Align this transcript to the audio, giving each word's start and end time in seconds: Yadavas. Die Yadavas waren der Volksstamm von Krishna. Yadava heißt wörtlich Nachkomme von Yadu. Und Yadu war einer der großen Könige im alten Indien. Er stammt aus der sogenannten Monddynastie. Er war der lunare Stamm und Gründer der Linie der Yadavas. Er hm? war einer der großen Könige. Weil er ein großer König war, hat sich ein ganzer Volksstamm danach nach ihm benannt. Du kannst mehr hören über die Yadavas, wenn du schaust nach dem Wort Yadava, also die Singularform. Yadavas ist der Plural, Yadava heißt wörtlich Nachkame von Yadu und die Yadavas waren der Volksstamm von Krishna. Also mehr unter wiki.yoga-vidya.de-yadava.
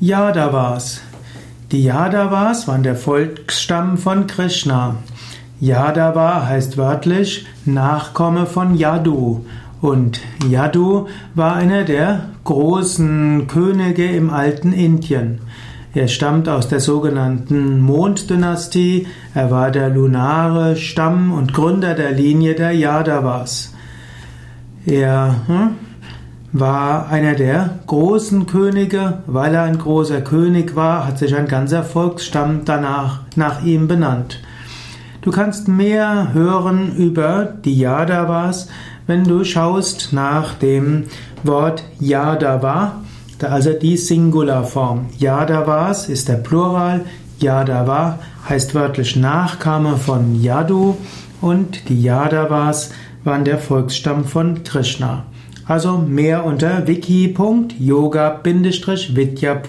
Yadavas. 0.00 1.00
Die 1.72 1.82
Yadavas 1.82 2.68
waren 2.68 2.84
der 2.84 2.94
Volksstamm 2.94 3.98
von 3.98 4.28
Krishna. 4.28 4.94
Yadava 5.60 6.46
heißt 6.46 6.76
wörtlich 6.78 7.46
Nachkomme 7.64 8.46
von 8.46 8.76
Yadu. 8.76 9.44
Und 9.80 10.20
Yadu 10.48 11.08
war 11.34 11.56
einer 11.56 11.82
der 11.82 12.26
großen 12.44 13.48
Könige 13.48 14.06
im 14.06 14.30
alten 14.30 14.72
Indien. 14.72 15.40
Er 15.96 16.06
stammt 16.06 16.48
aus 16.48 16.68
der 16.68 16.78
sogenannten 16.78 17.80
Monddynastie. 17.80 19.08
Er 19.34 19.50
war 19.50 19.72
der 19.72 19.88
lunare 19.88 20.76
Stamm 20.76 21.32
und 21.32 21.52
Gründer 21.54 21.94
der 21.94 22.12
Linie 22.12 22.54
der 22.54 22.70
Yadavas. 22.70 23.74
Er 24.86 25.34
hm? 25.48 25.70
war 26.52 27.08
einer 27.10 27.34
der 27.34 27.78
großen 27.86 28.46
Könige. 28.46 29.18
Weil 29.26 29.54
er 29.54 29.62
ein 29.62 29.78
großer 29.78 30.20
König 30.22 30.74
war, 30.76 31.06
hat 31.06 31.18
sich 31.18 31.34
ein 31.36 31.48
ganzer 31.48 31.82
Volksstamm 31.82 32.62
danach 32.64 33.20
nach 33.36 33.62
ihm 33.62 33.86
benannt. 33.88 34.40
Du 35.20 35.30
kannst 35.30 35.68
mehr 35.68 36.32
hören 36.32 36.94
über 36.96 37.44
die 37.64 37.76
Yadavas, 37.76 38.68
wenn 39.06 39.24
du 39.24 39.44
schaust 39.44 40.12
nach 40.12 40.54
dem 40.54 41.04
Wort 41.42 41.84
Yadava, 42.00 42.96
also 43.42 43.72
die 43.72 43.96
Singularform. 43.96 45.06
Yadavas 45.18 46.08
ist 46.08 46.28
der 46.28 46.34
Plural, 46.36 47.02
Yadava 47.40 48.20
heißt 48.48 48.74
wörtlich 48.74 49.16
Nachkame 49.16 49.96
von 49.98 50.40
Yadu 50.40 50.96
und 51.40 51.88
die 51.88 52.00
Yadavas 52.00 52.90
waren 53.24 53.44
der 53.44 53.58
Volksstamm 53.58 54.24
von 54.24 54.62
Krishna. 54.64 55.24
Also 55.68 55.98
mehr 55.98 56.44
unter 56.46 56.86
wiki.yoga-vidya.de-yadava. 56.88 59.68